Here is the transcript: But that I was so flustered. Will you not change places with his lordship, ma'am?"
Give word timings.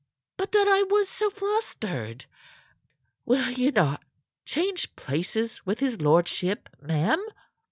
But 0.35 0.51
that 0.53 0.67
I 0.67 0.81
was 0.81 1.07
so 1.09 1.29
flustered. 1.29 2.25
Will 3.23 3.51
you 3.51 3.69
not 3.71 4.01
change 4.45 4.95
places 4.95 5.63
with 5.63 5.79
his 5.79 6.01
lordship, 6.01 6.69
ma'am?" 6.81 7.23